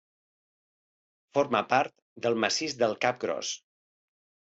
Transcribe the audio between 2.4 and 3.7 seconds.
massís del Cap Gros.